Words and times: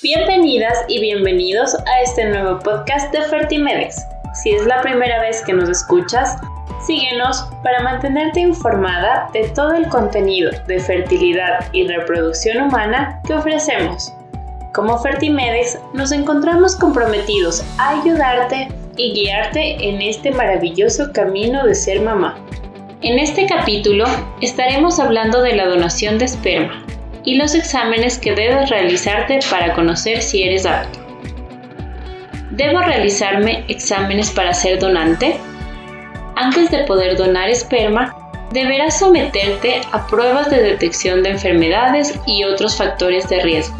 Bienvenidas 0.00 0.84
y 0.86 1.00
bienvenidos 1.00 1.74
a 1.74 2.02
este 2.04 2.24
nuevo 2.26 2.60
podcast 2.60 3.12
de 3.12 3.20
Fertimedex. 3.22 4.06
Si 4.32 4.50
es 4.50 4.64
la 4.64 4.80
primera 4.80 5.20
vez 5.20 5.42
que 5.42 5.52
nos 5.52 5.68
escuchas, 5.68 6.36
síguenos 6.86 7.48
para 7.64 7.82
mantenerte 7.82 8.38
informada 8.38 9.28
de 9.32 9.48
todo 9.48 9.74
el 9.74 9.88
contenido 9.88 10.52
de 10.68 10.78
fertilidad 10.78 11.68
y 11.72 11.88
reproducción 11.88 12.68
humana 12.68 13.20
que 13.26 13.34
ofrecemos. 13.34 14.12
Como 14.72 14.96
Fertimedex 14.98 15.80
nos 15.94 16.12
encontramos 16.12 16.76
comprometidos 16.76 17.64
a 17.78 18.00
ayudarte 18.00 18.68
y 18.96 19.12
guiarte 19.14 19.88
en 19.88 20.00
este 20.00 20.30
maravilloso 20.30 21.12
camino 21.12 21.66
de 21.66 21.74
ser 21.74 22.02
mamá. 22.02 22.38
En 23.02 23.18
este 23.18 23.46
capítulo 23.46 24.04
estaremos 24.40 25.00
hablando 25.00 25.42
de 25.42 25.56
la 25.56 25.66
donación 25.66 26.18
de 26.18 26.26
esperma, 26.26 26.84
y 27.24 27.36
los 27.36 27.54
exámenes 27.54 28.18
que 28.18 28.34
debes 28.34 28.70
realizarte 28.70 29.40
para 29.50 29.74
conocer 29.74 30.22
si 30.22 30.42
eres 30.42 30.66
apto. 30.66 30.98
¿Debo 32.50 32.80
realizarme 32.80 33.64
exámenes 33.68 34.30
para 34.30 34.52
ser 34.54 34.78
donante? 34.78 35.36
Antes 36.36 36.70
de 36.70 36.84
poder 36.84 37.16
donar 37.16 37.48
esperma, 37.48 38.16
deberás 38.52 38.98
someterte 38.98 39.80
a 39.92 40.06
pruebas 40.06 40.50
de 40.50 40.62
detección 40.62 41.22
de 41.22 41.30
enfermedades 41.30 42.18
y 42.26 42.44
otros 42.44 42.76
factores 42.76 43.28
de 43.28 43.40
riesgo. 43.40 43.76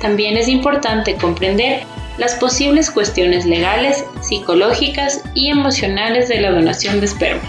También 0.00 0.36
es 0.36 0.48
importante 0.48 1.14
comprender 1.14 1.82
las 2.18 2.34
posibles 2.34 2.90
cuestiones 2.90 3.44
legales, 3.44 4.04
psicológicas 4.20 5.22
y 5.34 5.50
emocionales 5.50 6.28
de 6.28 6.40
la 6.40 6.50
donación 6.50 7.00
de 7.00 7.06
esperma. 7.06 7.48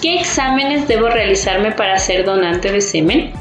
¿Qué 0.00 0.20
exámenes 0.20 0.88
debo 0.88 1.08
realizarme 1.08 1.72
para 1.72 1.98
ser 1.98 2.24
donante 2.24 2.72
de 2.72 2.80
semen? 2.80 3.32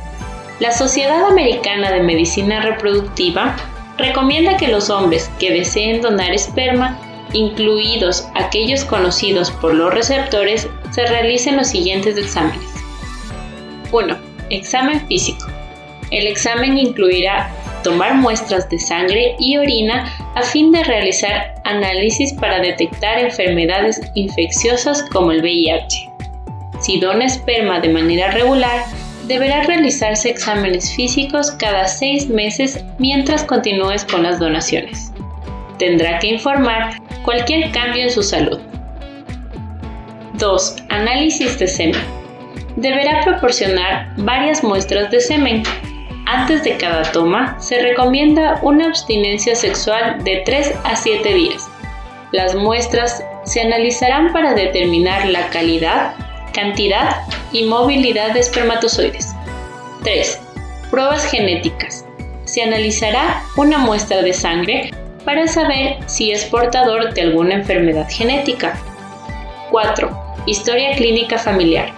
La 0.61 0.71
Sociedad 0.71 1.25
Americana 1.25 1.91
de 1.91 2.01
Medicina 2.01 2.61
Reproductiva 2.61 3.55
recomienda 3.97 4.57
que 4.57 4.67
los 4.67 4.91
hombres 4.91 5.27
que 5.39 5.51
deseen 5.51 6.01
donar 6.01 6.35
esperma, 6.35 6.99
incluidos 7.33 8.27
aquellos 8.35 8.85
conocidos 8.85 9.49
por 9.49 9.73
los 9.73 9.91
receptores, 9.91 10.69
se 10.91 11.07
realicen 11.07 11.57
los 11.57 11.69
siguientes 11.69 12.15
exámenes. 12.15 12.69
1. 13.91 14.15
Examen 14.51 15.01
físico. 15.07 15.47
El 16.11 16.27
examen 16.27 16.77
incluirá 16.77 17.49
tomar 17.83 18.13
muestras 18.13 18.69
de 18.69 18.77
sangre 18.77 19.35
y 19.39 19.57
orina 19.57 20.15
a 20.35 20.43
fin 20.43 20.71
de 20.71 20.83
realizar 20.83 21.55
análisis 21.63 22.33
para 22.33 22.59
detectar 22.59 23.17
enfermedades 23.17 23.99
infecciosas 24.13 25.03
como 25.11 25.31
el 25.31 25.41
VIH. 25.41 26.07
Si 26.81 26.99
dona 26.99 27.25
esperma 27.25 27.79
de 27.79 27.89
manera 27.89 28.29
regular, 28.29 28.85
deberá 29.31 29.63
realizarse 29.63 30.29
exámenes 30.29 30.93
físicos 30.93 31.51
cada 31.51 31.87
seis 31.87 32.27
meses 32.27 32.83
mientras 32.99 33.45
continúes 33.45 34.03
con 34.03 34.23
las 34.23 34.39
donaciones. 34.39 35.13
Tendrá 35.79 36.19
que 36.19 36.27
informar 36.27 37.01
cualquier 37.23 37.71
cambio 37.71 38.03
en 38.03 38.09
su 38.09 38.23
salud. 38.23 38.59
2. 40.33 40.75
Análisis 40.89 41.57
de 41.57 41.67
semen. 41.67 42.01
Deberá 42.75 43.21
proporcionar 43.23 44.09
varias 44.17 44.65
muestras 44.65 45.09
de 45.11 45.21
semen. 45.21 45.63
Antes 46.25 46.65
de 46.65 46.75
cada 46.75 47.03
toma, 47.13 47.55
se 47.61 47.81
recomienda 47.81 48.59
una 48.61 48.87
abstinencia 48.87 49.55
sexual 49.55 50.21
de 50.25 50.41
3 50.45 50.73
a 50.83 50.93
7 50.93 51.33
días. 51.33 51.69
Las 52.33 52.53
muestras 52.53 53.23
se 53.45 53.61
analizarán 53.61 54.33
para 54.33 54.53
determinar 54.55 55.25
la 55.29 55.47
calidad, 55.51 56.15
cantidad 56.51 57.23
y 57.51 57.63
movilidad 57.63 58.33
de 58.33 58.39
espermatozoides. 58.39 59.33
3. 60.03 60.39
Pruebas 60.89 61.25
genéticas. 61.25 62.05
Se 62.45 62.63
analizará 62.63 63.43
una 63.55 63.77
muestra 63.77 64.21
de 64.21 64.33
sangre 64.33 64.91
para 65.25 65.47
saber 65.47 65.97
si 66.07 66.31
es 66.31 66.45
portador 66.45 67.13
de 67.13 67.21
alguna 67.21 67.55
enfermedad 67.55 68.07
genética. 68.09 68.77
4. 69.69 70.09
Historia 70.47 70.95
clínica 70.95 71.37
familiar. 71.37 71.93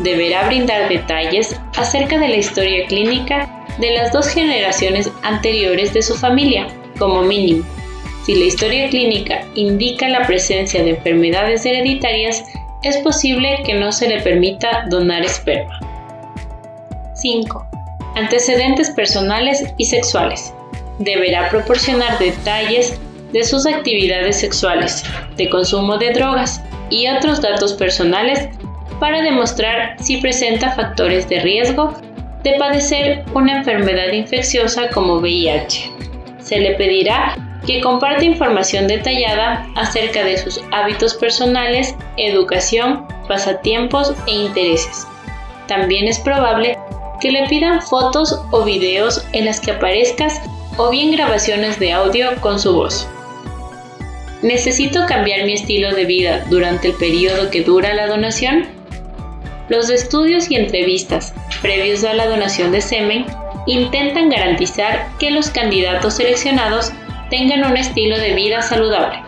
Deberá 0.00 0.46
brindar 0.46 0.88
detalles 0.88 1.58
acerca 1.76 2.18
de 2.18 2.28
la 2.28 2.36
historia 2.36 2.86
clínica 2.86 3.48
de 3.78 3.92
las 3.92 4.12
dos 4.12 4.28
generaciones 4.28 5.10
anteriores 5.22 5.92
de 5.94 6.02
su 6.02 6.14
familia, 6.14 6.68
como 6.98 7.22
mínimo. 7.22 7.64
Si 8.24 8.34
la 8.34 8.44
historia 8.44 8.88
clínica 8.88 9.44
indica 9.54 10.08
la 10.08 10.26
presencia 10.26 10.82
de 10.84 10.90
enfermedades 10.90 11.66
hereditarias, 11.66 12.44
es 12.82 12.96
posible 12.98 13.62
que 13.64 13.74
no 13.74 13.92
se 13.92 14.08
le 14.08 14.20
permita 14.20 14.86
donar 14.88 15.24
esperma. 15.24 15.78
5. 17.14 17.66
Antecedentes 18.16 18.90
personales 18.90 19.64
y 19.78 19.84
sexuales. 19.84 20.52
Deberá 20.98 21.48
proporcionar 21.48 22.18
detalles 22.18 22.98
de 23.32 23.44
sus 23.44 23.66
actividades 23.66 24.40
sexuales, 24.40 25.04
de 25.36 25.48
consumo 25.48 25.96
de 25.96 26.12
drogas 26.12 26.62
y 26.90 27.08
otros 27.08 27.40
datos 27.40 27.72
personales 27.72 28.48
para 29.00 29.22
demostrar 29.22 29.96
si 30.00 30.18
presenta 30.18 30.72
factores 30.72 31.28
de 31.28 31.40
riesgo 31.40 31.94
de 32.42 32.54
padecer 32.58 33.24
una 33.34 33.58
enfermedad 33.58 34.12
infecciosa 34.12 34.88
como 34.90 35.16
VIH. 35.16 35.90
Se 36.40 36.58
le 36.58 36.74
pedirá 36.74 37.36
que 37.66 37.80
comparte 37.80 38.24
información 38.24 38.88
detallada 38.88 39.68
acerca 39.76 40.24
de 40.24 40.38
sus 40.38 40.60
hábitos 40.72 41.14
personales, 41.14 41.94
educación, 42.16 43.06
pasatiempos 43.28 44.14
e 44.26 44.32
intereses. 44.32 45.06
También 45.68 46.08
es 46.08 46.18
probable 46.18 46.76
que 47.20 47.30
le 47.30 47.46
pidan 47.48 47.80
fotos 47.80 48.40
o 48.50 48.64
videos 48.64 49.24
en 49.32 49.44
las 49.44 49.60
que 49.60 49.70
aparezcas 49.70 50.40
o 50.76 50.90
bien 50.90 51.12
grabaciones 51.12 51.78
de 51.78 51.92
audio 51.92 52.30
con 52.40 52.58
su 52.58 52.74
voz. 52.74 53.08
¿Necesito 54.42 55.06
cambiar 55.06 55.44
mi 55.44 55.52
estilo 55.52 55.94
de 55.94 56.04
vida 56.04 56.44
durante 56.50 56.88
el 56.88 56.94
periodo 56.94 57.48
que 57.50 57.62
dura 57.62 57.94
la 57.94 58.08
donación? 58.08 58.66
Los 59.68 59.88
estudios 59.88 60.50
y 60.50 60.56
entrevistas 60.56 61.32
previos 61.62 62.02
a 62.02 62.12
la 62.12 62.26
donación 62.26 62.72
de 62.72 62.80
semen 62.80 63.24
intentan 63.66 64.28
garantizar 64.28 65.08
que 65.20 65.30
los 65.30 65.50
candidatos 65.50 66.14
seleccionados 66.14 66.92
tengan 67.32 67.64
un 67.64 67.78
estilo 67.78 68.18
de 68.18 68.34
vida 68.34 68.60
saludable. 68.60 69.18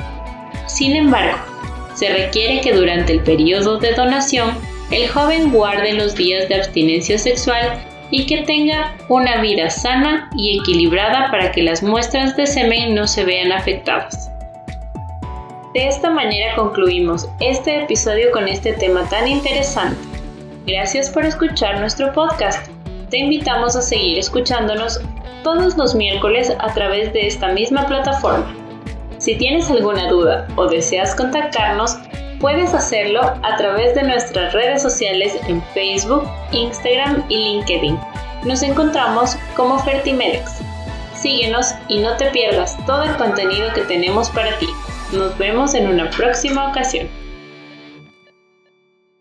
Sin 0.66 0.94
embargo, 0.94 1.38
se 1.94 2.10
requiere 2.10 2.60
que 2.60 2.74
durante 2.74 3.14
el 3.14 3.20
periodo 3.20 3.78
de 3.78 3.94
donación 3.94 4.50
el 4.90 5.08
joven 5.08 5.50
guarde 5.50 5.94
los 5.94 6.14
días 6.14 6.46
de 6.50 6.56
abstinencia 6.56 7.18
sexual 7.18 7.82
y 8.10 8.26
que 8.26 8.42
tenga 8.42 8.94
una 9.08 9.40
vida 9.40 9.70
sana 9.70 10.30
y 10.36 10.58
equilibrada 10.58 11.30
para 11.30 11.50
que 11.50 11.62
las 11.62 11.82
muestras 11.82 12.36
de 12.36 12.46
semen 12.46 12.94
no 12.94 13.06
se 13.06 13.24
vean 13.24 13.52
afectadas. 13.52 14.30
De 15.72 15.88
esta 15.88 16.10
manera 16.10 16.54
concluimos 16.56 17.26
este 17.40 17.84
episodio 17.84 18.30
con 18.32 18.46
este 18.48 18.74
tema 18.74 19.08
tan 19.08 19.26
interesante. 19.26 19.96
Gracias 20.66 21.08
por 21.08 21.24
escuchar 21.24 21.80
nuestro 21.80 22.12
podcast. 22.12 22.73
Te 23.10 23.18
invitamos 23.18 23.76
a 23.76 23.82
seguir 23.82 24.18
escuchándonos 24.18 25.00
todos 25.42 25.76
los 25.76 25.94
miércoles 25.94 26.52
a 26.58 26.72
través 26.72 27.12
de 27.12 27.26
esta 27.26 27.48
misma 27.52 27.86
plataforma. 27.86 28.46
Si 29.18 29.36
tienes 29.36 29.70
alguna 29.70 30.08
duda 30.08 30.48
o 30.56 30.66
deseas 30.66 31.14
contactarnos, 31.14 31.96
puedes 32.40 32.74
hacerlo 32.74 33.20
a 33.42 33.56
través 33.56 33.94
de 33.94 34.02
nuestras 34.02 34.52
redes 34.52 34.82
sociales 34.82 35.38
en 35.48 35.62
Facebook, 35.74 36.28
Instagram 36.52 37.24
y 37.28 37.36
LinkedIn. 37.36 37.98
Nos 38.44 38.62
encontramos 38.62 39.36
como 39.56 39.78
Fertimedex. 39.78 40.60
Síguenos 41.14 41.74
y 41.88 42.00
no 42.00 42.16
te 42.16 42.26
pierdas 42.26 42.76
todo 42.86 43.02
el 43.04 43.16
contenido 43.16 43.72
que 43.74 43.82
tenemos 43.82 44.28
para 44.30 44.58
ti. 44.58 44.66
Nos 45.12 45.36
vemos 45.38 45.74
en 45.74 45.88
una 45.88 46.10
próxima 46.10 46.68
ocasión. 46.68 47.08